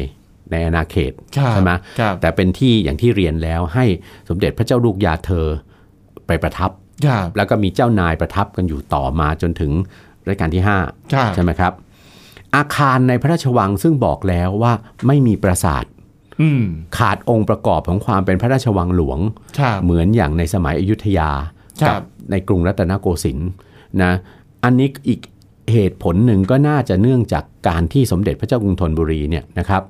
[0.51, 3.85] ในอาณาเขตครับใช่ไหมครับแต่เป็นที่อย่างที่เรียนแล้วให้
[4.29, 5.47] สมเด็จพระเจ้าลูกยาเธอ
[6.27, 6.71] ไปประทับ
[7.07, 9.73] ครับแล้วก็มีเจ้านายประทับกันอยู่ต่อมาจนถึง
[10.27, 10.79] รัชกาลที่ห้า
[11.13, 11.73] ครับใช่ไหมครับ
[12.57, 14.73] อาคารในพระราชวังซึ่งบอกแล้วว่า
[15.07, 15.85] ไม่มีปราสาท
[16.41, 16.65] อืม
[16.99, 19.19] ขาดองค์ประกอบของความเป็นพระราชวังหลวง
[19.59, 21.31] ครับเหมือนอย่างในสมัยอยุธยา
[21.83, 23.51] ครักับในกรุงรัตนโกสินทร์
[24.03, 24.13] นะ
[24.65, 25.21] อันนี้อีก
[25.73, 29.83] เหตุผลหนึ่งก็น่าจะเนื่องจากการที่สมเด็จพระเจ้ากรุงธนบุรีเนี่ยนะครับ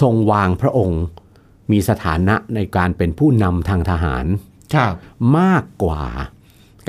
[0.00, 1.02] ทรงวางพระองค์
[1.72, 4.26] มีสถานะในการเป็นผู้นำทางทหาร
[4.74, 4.94] ครับ
[5.38, 6.04] มากกว่า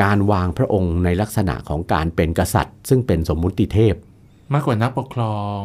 [0.04, 3.96] การวางพระองค์ในลักษณะของการเป็นกษัตริย์ ซึ่งเป็นสมมุติเทพ
[4.54, 5.62] มากกว่านักปกครอง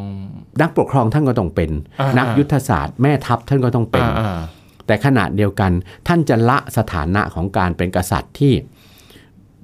[0.61, 4.41] นักปกครองท่านก็ต้องเป็นอ่านันักยุทธศาสตร์แม่ทัพท่านก็ต้องเป็นอ่าอ่า
[4.87, 5.73] แต่ขณะเดียวกัน
[6.09, 8.53] ท่านจะละสถานะของการเป็นกษัตริย์ที่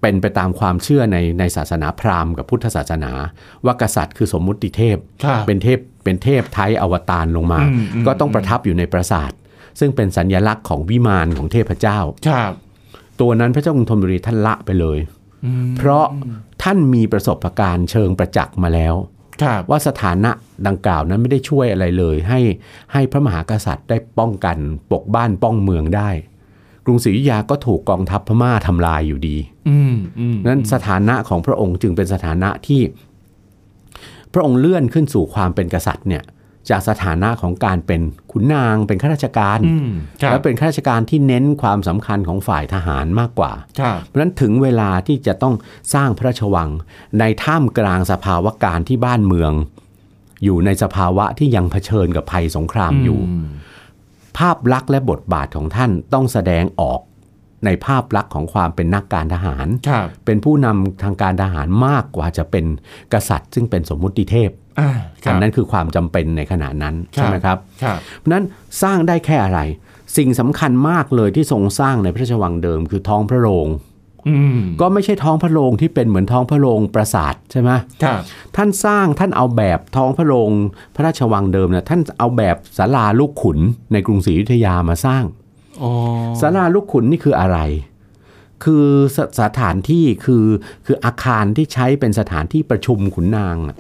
[0.05, 3.13] เป็นไปตามความเชื่อในในศาสนาพราหมณ์กับพุทธศาสนา
[3.65, 9.33] ว่ากษัตริย์คือสมมุติเทพครับเป็นเทพเป็นเทพไทยอวตารลงมาอืมอืมก็ต้องประทับอยู่ในปราสาท
[9.81, 12.53] ซึ่งเป็นสัญญลักษณ์ของวิมานของเทพเจ้าครับ
[13.21, 14.99] ตัวนั้นพระเจ้ากรุงธนบุรีท่านละไปเลย
[15.45, 16.07] อืมเพราะ
[16.63, 18.95] ท่านมีประสบการณ์เชิงประจักษ์มาแล้ว
[19.43, 20.31] ครับว่าสถานะ
[20.67, 22.41] ดังกล่าวนั้นไม่ได้ช่วยอะไรเลย ให้
[22.93, 24.57] ให้พระมหากษัตริย์ได้ป้องกัน
[24.91, 26.11] ปกบ้านป้องเมืองได้
[26.85, 29.54] กรุงศรีอยุธยาก็ถูกกองทัพพม่าทำลายอยู่ดีอืมอืม
[30.49, 32.83] นั้นสถานะของพระองค์จึงเป็นสถานะที่
[34.33, 36.25] พระองค์เลื่อนขึ้นสู่ความเป็นกษัตริย์เนี่ย
[36.71, 38.01] จากสถานะของการเป็น
[38.33, 39.91] ขุนนางเป็นข้าราชการอืม
[40.23, 45.55] ครับและเป็นข้าราชการที่เน้นความสำคัญของฝ่ายทหารมากกว่าครับเพราะฉะนั้นถึงเวลาที่จะต้อง
[45.95, 46.71] สร้างพระราชวัง
[47.19, 49.53] ในท่ามกลางสภาวะการที่บ้านเมือง
[50.45, 53.45] อยู่ในสภาวะที่ยังเผชิญกับภัยสงครามอยู่ม
[54.39, 57.01] ภาพลักษณ์และบทบาทของท่านต้องแสดงออก
[57.67, 62.65] ในภาพลักษณ์ของความเป็นนักการทหารครับเป็นผู้นำทางการทหารมากกว่าจะเป็น
[63.13, 64.51] กษัตริย์ ซึ่งเป็นสมมุติเทพ
[64.81, 64.91] อ่า
[65.25, 68.45] คอัรับนนั้นคือความจำเป็นในขณะนั้นครับใช่ไหมครับครับเพราะฉะนั้น
[68.83, 69.61] สร้างได้แค่อะไร
[70.17, 73.69] สิ่งสำคัญมากเลยที่ทรงสร้างในพระราชวังเดิมคือท้องพระโรง
[74.29, 77.71] อืมก็ไม่ใช่ท้องพระโรงที่เป็นเหมือนท้องพระโรงปราสาทใช่ไหม
[78.03, 78.21] ครับ
[78.57, 80.51] ท่านสร้างท่านเอาแบบท้องพระโรง
[80.97, 83.59] พระราชวังเดิมเนี่ยท่านเอาแบบศาลาลูกขุน
[83.93, 85.44] ในกรุงศรีอยุธยามาสร้างโอ้
[86.41, 87.59] ศาลาลูกขุนนี่คืออะไร
[88.65, 90.45] คือสสถานที่คือ
[90.87, 93.77] คืออาคารที่ใช้เป็นสถานที่ประชุมขุนนางอะ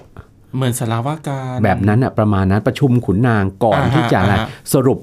[0.57, 4.99] เหมือนสารวาการแบบนั้นอะประมาณนั้นประชุมขุนนางก่อนอ่าฮะที่จะอะไรอ่าฮะสรุป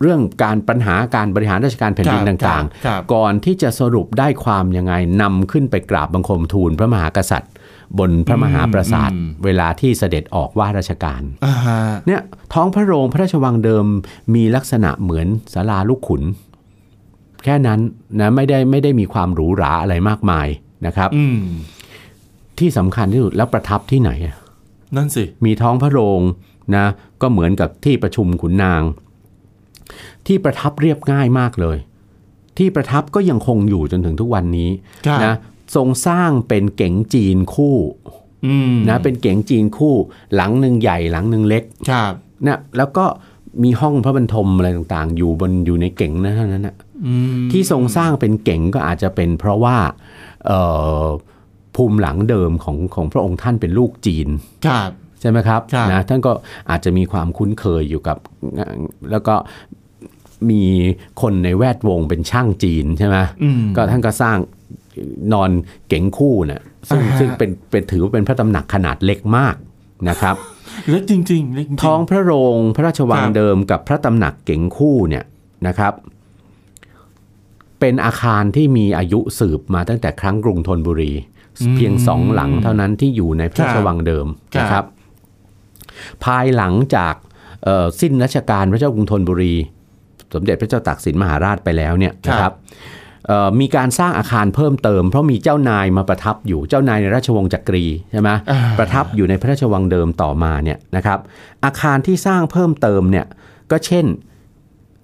[0.00, 7.52] เรื่องการปัญหาการบริหารราชการแผ่นดินครับต่างครับๆก่อนที่จะสรุปได้ความยังไงนำขึ้นไปกราบบังคมทูลพระมหากษัตริย์
[7.98, 12.20] บนพระมหาปราสาทอืมเวลาที่เสด็จออกว่าราชการอ่าฮะเนี่ย
[12.54, 13.86] ท้องพระโรงพระราชวังเดิม
[14.34, 16.22] มีลักษณะเหมือนศาลาลูกขุน
[17.44, 17.80] แค่นั้น
[18.20, 20.46] นะไม่ได้ไม่ได้มีความหรูหราอะไรมากมาย
[20.86, 21.40] นะครับอืม
[22.58, 24.36] ที่สำคัญที่สุดแล้วประทับที่ไหนอะ
[24.96, 26.20] นั่นสิ มีท้องพระโรง
[26.76, 26.86] นะ
[27.22, 28.82] ก็เหมือนกับที่ประชุมขุนนาง
[30.26, 31.78] ที่ประทับเรียบง่ายมากเลย
[32.58, 34.70] ที่ประทับก็ยังคงอยู่จนถึงทุกวันนี้
[35.06, 35.34] ครับนะ
[35.74, 37.76] ทรงสร้างเป็นเก๋งจีนคู่
[38.46, 39.94] อืมนะเป็นเก๋งจีนคู่
[40.34, 42.12] หลังหนึ่งใหญ่หลังหนึ่งเล็กครับ
[42.46, 43.06] นะแล้วก็
[43.62, 49.76] มีห้องพระบรรทมอะไรต่างๆ อยู่บนอยู่ในเก๋งนะเท่านั้นนะอืมที่ทรงสร้างเป็นเก๋งก็อาจจะเป็นเพราะว่า
[50.46, 50.60] เอ่
[51.02, 51.04] อ
[51.74, 54.28] ภูมิหลังเดิมของของพระองค์ท่านเป็นลูกจีน
[54.66, 56.32] ครับใช่ไหมครับครับนะท่านก็
[56.70, 58.18] อาจจะมีความคุ้นเคยอยู่กับ
[59.10, 59.34] แล้วก็
[60.50, 60.62] มี
[61.22, 64.38] คนในแวดวงเป็นช่างจีนใช่ไหมอืมก็ท่านก็สร้าง
[65.32, 65.50] นอน
[65.88, 69.56] เก๋งคู่นะซึ่งอ่าฮะซึ่งเป็นเป็นถือว่าเป็นพระตำหนักขนาดเล็กมาก
[70.08, 70.36] นะครับ
[70.90, 75.24] เล็กจริงๆเล็กจริงๆท้องพระโรงพระราชวังครับเดิมกับพระตำหนักเก๋งคู่เนี่ย
[75.66, 75.92] นะครับ
[77.80, 81.12] เป็นอาคารที่มีอายุสืบมาตั้งแต่ครั้งกรุงธนบุรี
[81.74, 84.84] เพียงสองหลังเท่านั้นที่อยู่ในพระราชวังเดิมครับนะครับ
[86.24, 87.14] ภายหลังจาก
[87.64, 89.54] เอ่อสิ้นรัชกาลพระเจ้ากรุงธนบุรี
[90.34, 93.03] สมเด็จพระเจ้าตากสินมหาราชไปแล้วเนี่ยนะครับเอ่อ
[93.60, 101.18] มีการสร้างอาคารเพิ่มเติม เพราะมีเจ้านายมาประทับอยู่เจ้านายในราชวงศ์จักรีใช่ไหมอ่าประทับอยู่ในพระราชวังเดิมต่อมาเนี่ยนะครับ
[101.64, 103.26] อาคารที่สร้างเพิ่มเติมเนี่ย
[103.70, 104.06] ก็เช่น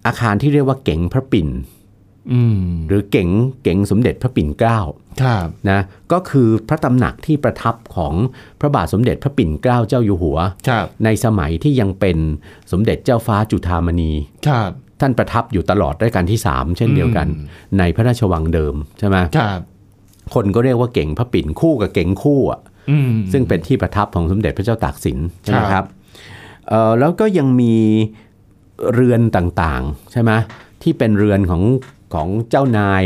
[0.07, 1.49] อาคารที่เรียกว่าเก๋งพระปิ่น
[2.33, 3.29] อืมหรือเก๋ง
[3.63, 4.81] เก๋งสมเด็จพระปิ่นเกล้า
[5.23, 5.81] ครับนะ
[6.13, 8.15] ก็คือพระตำหนักที่ประทับของ
[8.61, 12.19] พระบาทสมเด็จพระปิ่นเกล้าเจ้าอยู่หัวครับในสมัยที่ยังเป็น
[12.73, 14.13] สมเด็จเจ้าฟ้าจุฑามณี
[14.49, 17.47] ครับ ท่านประทับอยู่ตลอดรัชกาลที่ 3 เช่นเดียวกันอืม
[17.79, 19.61] ในพระราชวังเดิมใช่ไหมครับ
[20.35, 22.61] คนก็เรียกว่าเก่งพระปิ่นคู่กับเก่งคู่อะ
[22.91, 25.85] อืมซึ่งเป็นที่ประทับของสมเด็จพระเจ้าตากสินใช่ไหมครับครับ
[26.69, 27.75] เอ่อแล้วก็ยังมี
[28.95, 30.31] เรือนต่างๆใช่ไหม
[30.83, 31.63] ที่เป็นเรือนของ
[32.15, 33.05] ของเจ้านาย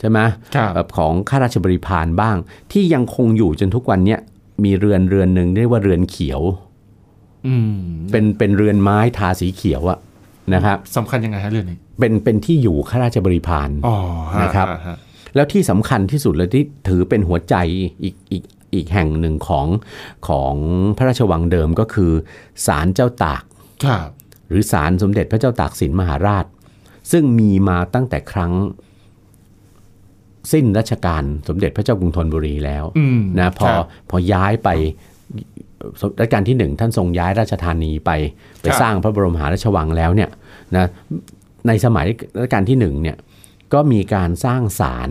[0.00, 0.18] ใช่ไหม
[0.54, 2.36] ครับเอ่อของข้าราชบริพารบ้าง
[2.72, 4.20] ที่ยังคงอยู่จนทุกวันเนี้ย
[4.64, 6.40] มีเรือนเรือนหนึ่งเรียกว่าเรือนเขียว
[7.46, 7.72] อืม
[8.10, 9.98] เป็นเป็นเรือนไม้ทาสีเขียวอะ
[10.54, 13.96] นะครับสำคัญยังไงฮะเรื่องนี้เป็นเป็นที่อยู่ข้าราชบริพารอ๋อ
[14.34, 14.96] ฮนะครับฮฮะ
[15.34, 17.54] แล้วที่สำคัญที่สุดเลยที่ถือเป็นหัวใจ
[18.02, 19.66] อีกอีกอีกแห่งหนึ่งของ
[20.28, 20.54] ของ
[20.96, 22.12] พระราชวังเดิมก็คือ
[22.66, 23.42] ศาลเจ้าตาก
[23.84, 24.08] ครับ
[24.48, 26.44] หรือศาลสมเด็จพระเจ้าตากสินมหาราช
[27.12, 28.52] ซึ่งมีมาตั้งแต่ครั้ง
[30.52, 34.68] สิ้นรัชกาลสมเด็จพระเจ้ากรุงธนบุรีแล้วอืมนะพอครับพอย้ายไป
[36.20, 38.10] รัชกาลที่หนึ่งท่านทรงย้ายราชธานีไป
[38.60, 40.30] ไปครับสร้างพระบรมมหาราชวังแล้วเนี่ย
[40.76, 40.86] นะ
[41.66, 42.06] ในสมัย
[42.38, 43.16] รัชกาลที่หนึ่งเนี่ย
[43.72, 45.10] ก็มีการสร้างศาล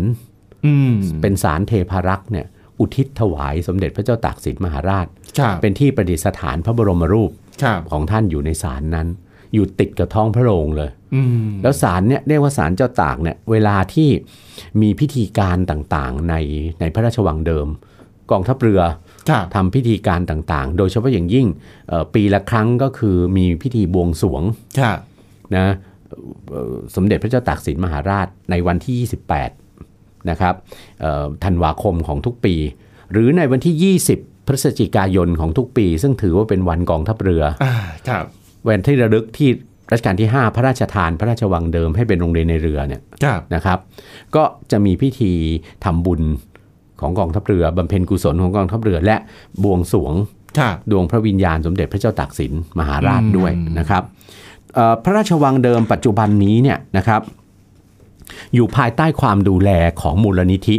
[0.66, 2.46] อืมเป็นศาลเทพารักษ์เนี่ย
[2.80, 5.08] อุทิศถวายสมเด็จพระเจ้าตากสินมหาราช
[5.40, 7.32] ครับเป็นที่ประดิษฐานพระบรมรูป
[7.64, 9.08] ครับของท่านอยู่ในศาลนั้น
[9.54, 14.10] อยู่ติดกับท้องพระโรงเลยอืมแล้วศาลเนี่ยเรียกว่าศาลเจ้าตากเนี่ยเวลาที่
[14.82, 16.36] มีพิธีการต่างๆใน
[16.80, 17.68] ในพระราชวังเดิม
[18.32, 18.82] กองทัพเรือ
[19.30, 21.48] ครับทำพิธีการต่างๆ โดยเฉพาะอย่างยิ่ง
[21.90, 24.42] เอ่อปีละครั้งก็คือมีพิธีบวงสรวง
[24.80, 24.98] ครับ
[25.56, 25.68] นะ
[26.52, 28.96] เอ่อสมเด็จพระเจ้าตากสินมหาราชในวันที่
[29.68, 30.56] 28 นะครับ
[31.02, 32.56] เอ่อธันวาคมของทุกปี
[33.12, 37.74] หรือในวันที่ 20 พฤศจิกายนของทุกปี ซึ่งถือว่าเป็นวันกองทัพเรืออ่า
[38.10, 38.26] ครับ
[38.68, 39.50] วันที่ระลึกที่
[39.92, 43.80] รัชกาลที่ 5 พระราชทานพระราชวังเดิมให้เป็นโรงเรียนในเรือเนี่ยครับนะครับ
[44.36, 45.34] ก็จะมีพิธี
[45.86, 46.22] ทำบุญ
[47.02, 49.16] ของกองทัพเรือบำเพ็ญกุศลของกองทัพเรือ และ
[49.64, 50.14] บวงสรวง
[50.60, 54.04] ครับดวงพระวิญญาณสมเด็จพระเจ้าตากสินมหาราชอืมด้วยนะครับ
[54.74, 57.22] เอ่อพระราชวังเดิมปัจจุบันนี้เนี่ยนะครับ
[58.54, 59.70] อยู่ภายใต้ความดูแล
[60.02, 60.78] ของมูลนิธิ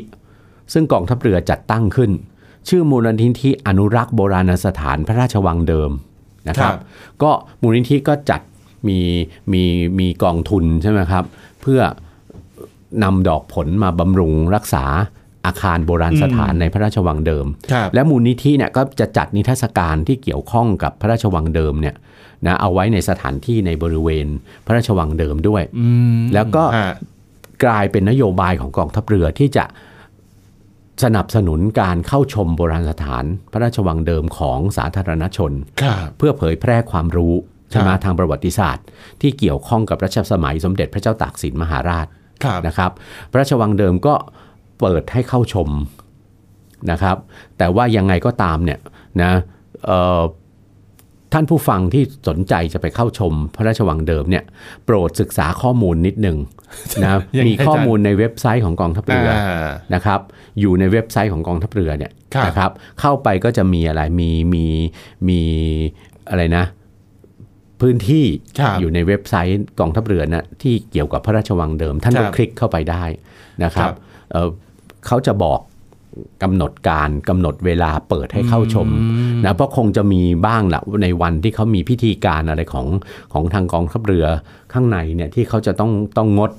[0.72, 2.10] ซึ่งกองทัพเรือจัดตั้งขึ้น
[2.68, 5.90] ชื่อมูลนิธิอนุรักษ์โบราณสถานพระราชวังเดิม
[6.48, 6.74] นะครับ
[7.22, 7.30] ก็
[7.62, 8.40] มูลนิธิก็จัด
[8.88, 8.98] มี
[9.52, 9.62] มี
[9.98, 11.24] มีกองทุนใช่ไหมครับ
[11.60, 11.80] เพื่อ
[13.02, 14.84] นำดอกผลมาบำรุงรักษา
[15.48, 21.94] อาคารโบราณสถานในพระราชวังเดิมครับและมูลนิธิเนี่ยก็จะจัดนิทรรศการที่เกี่ยวข้องกับพระราชวังเดิมเนี่ย
[22.46, 24.26] นะเอาไว้ในสถานที่ในบริเวณ
[24.66, 26.94] พระราชวังเดิมด้วยอืมแล้วก็ฮะ
[27.64, 29.64] กลายเป็นนโยบายของกองทัพเรือที่จะ
[31.04, 37.34] สนับสนุนการเข้าชมโบราณสถาน พระราชวังเดิมของสาธารณชนครับเพื่อเผยแพร่ความรู้
[37.70, 38.84] ใช่ไหมครับทางประวัติศาสตร์
[39.20, 42.06] ที่เกี่ยวข้องกับรัชสมัยสมเด็จพระเจ้าตากสินมหาราช
[42.44, 42.90] ครับนะครับ
[43.30, 44.14] พระราชวังเดิมก็
[44.80, 45.68] เปิดให้เข้าชม
[46.90, 47.16] นะครับ
[47.58, 48.78] แต่ว่ายังไงก็ตามเนี่ย
[49.22, 49.32] นะ
[49.84, 50.22] เอ่อ
[51.32, 54.44] ท่านผู้ฟังที่สนใจจะไปเข้าชมพระราชวังเดิมเนี่ย
[54.84, 56.38] โปรดศึกษาข้อมูลนิดหนึ่ง
[57.04, 60.20] นะยังไงมีข้ออาจารย์มูลในเว็บไซต์ของกองทัพเรืออ่านะครับ
[60.60, 64.66] อยู่ในเว็บไซต์ของกองทัพเรือเนี่ยครับนะครับเข้าไปก็จะมีอะไรมีมี
[65.28, 65.40] มี
[66.30, 66.64] อะไรนะ
[67.80, 68.24] พื้นที่
[68.58, 73.04] ครับอยู่ในเว็บไซต์กองทัพเรือนะที่เกี่ยวกับพระราชวังเดิม ท่านครัก็บคลิกเข้าไปได้
[73.64, 73.90] นะครับ
[74.34, 74.50] ครับ
[75.08, 75.60] เอ่อเขาจะบอก
[76.42, 79.04] กำหนดการกำหนดเวลาเปิดให้เข้าชมอื
[79.38, 82.86] มนะเพราะคงจะมีบ้างแหละในวันที่เขามีพิธีการอะไรของ
[83.32, 84.26] ของทางกองทัพเรือ
[84.72, 86.50] ข้างในเนี่ยที่เขาจะต้องต้องงด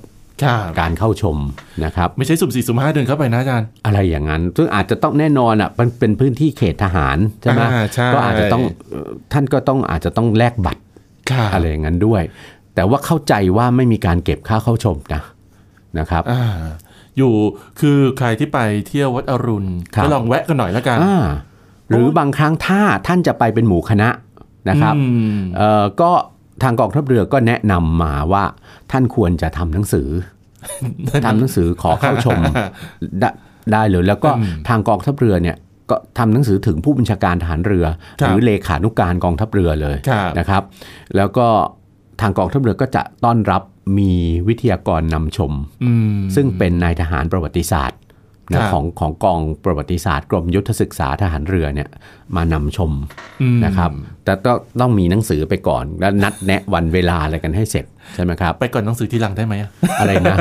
[0.42, 1.36] ครับการเข้าชม
[1.84, 10.82] นะครับ ไม่ใช่สุ่มสี่สุ่มห้าเดินเข้าไปนะอาจารย์ อะไรอย่างนั้น ซึ่งอาจจะต้องแน่นอนอะมันเป็นพื้นที่เขตทหารใช่ไหมอ่าใช่ก็อาจจะต้องเอ่อท่านก็ต้องอาจจะต้องแลกบัตร
[11.30, 12.22] ครับอะไรอย่างนั้นด้วย
[12.74, 15.22] แต่ว่าเข้าใจว่าไม่มีการเก็บค่าเข้าชมนะ
[15.98, 16.22] นะครับ
[17.20, 17.34] อ่าอยู่
[17.80, 21.24] คือใครที่ไปเที่ยววัดอรุณครับก็ลองแวะกันหน่อยแล้วกันอ่า
[21.88, 24.08] หรือบางครั้งถ้าท่านจะไปเป็นหมู่คณะ
[24.68, 25.02] นะครับอื
[25.36, 26.10] มเอ่อก็
[26.62, 28.44] ทางกองทัพเรือก็แนะนำมาว่า
[28.90, 30.08] ท่านควรจะทำหนังสือ
[31.26, 32.38] ทำหนังสือขอเข้าชม
[33.20, 33.30] ได้
[33.72, 35.56] ได้เลยแล้วก็อืมทางกองทัพเรือเนี่ย
[35.90, 37.86] ก็ทำหนังสือถึงผู้บัญชาการทหารเรือ
[38.20, 40.62] ครับหรือเลขานุการกองทัพเรือเลยครับนะครับ
[41.16, 41.46] แล้วก็
[42.20, 43.62] ทางกองทัพเรือก็จะต้อนรับ
[43.98, 44.12] มี
[44.48, 45.52] วิทยากรนำชม
[45.84, 48.00] อืมซึ่งเป็นนายทหารประวัติศาสตร์
[48.54, 51.88] ครันะบของของกองประวัติศาสตร์กรมยุทธศึกษาทหารเรือเนี่ย
[52.36, 52.92] มานำชม
[53.42, 53.90] อืมนะครับ
[54.24, 60.36] แต่ก็ต้องมีหนังสือไปก่อน แล้วนัดแนะวันเวลาอะไรกันให้เสร็จใช่ไหมครับ ไปก่อนหนังสือที่หลังได้ไหมอะอะไรนะ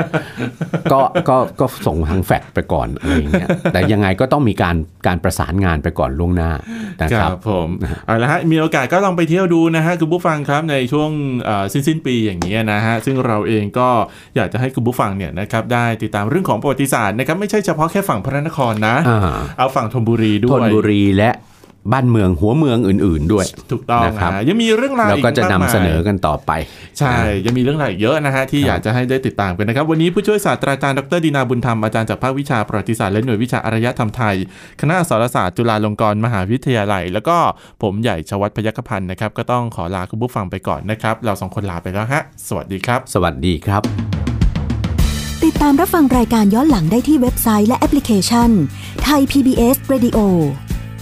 [0.92, 4.76] ก็ก็ก็ส่งทางแฟกซ์ไปก่อนอะไรอย่างเงี้ยแต่ยังไงก็ต้องมีการ
[5.08, 6.52] การประสานงานไปก่อนล่วงหน้า
[7.02, 7.68] นะครับผม
[8.06, 11.10] เอาละฮะมีโอกาสก็ลองไปเที่ยวดูนะฮะคุณผู้ฟังครับในช่วง
[11.44, 13.90] เอ่อสิ้นสิ้นปีอย่างนี้ยนะฮะซึ่งเราเองก็
[14.36, 19.20] อยากจะให้คุณผู้ฟังเนี่ยนะครับได้ติดตามเรื่องของประวัติศาสตร์นะครับไม่ใช่เฉพาะแค่ฝั่งพระนครนะอ่า
[19.58, 21.32] เอาฝั่งธนบุรีด้ธวนยบุรีและ
[21.92, 26.52] บ้านเมืองหัวเมืองอื่น ๆด้วย ถูกต้องนะครับนะฮะยังมีเรื่องราวเราอีก็จะนำมากมายเสนอกันต่อไป
[26.98, 27.14] ใช่
[27.46, 34.36] ยังมีเรื่องราวอีกเยอะนะฮะที่อยากจะให้ได้ติดตามกันนะครับ วันนี้ผู้ช่วยศาสตราจารย์ดรดีนาบุญธรรมอาจารย์จากภาควิชาประวัติศาสตร์และหน่วยวิชาอารยธรรมไทย
[34.82, 37.38] คณะอักษรศาสตร์จุฬาลงกรณ์มหาวิทยาลัย แล้วก็
[37.82, 43.82] ผมใหญ่ชวัฒน์พยัคฆพันธ์นะครับก็ต้องขอลาคุณผู้ฟังไปก่อนนะครับ เราสองคนลาไปแล้วฮะสวัสดีครับ สวัสดีครับ
[45.44, 48.50] ติดตามรับฟังรายการย้อนหลังได้ที่เว็บไซต์และแอปพลิเคชัน
[49.04, 50.20] ไทย PBS Radio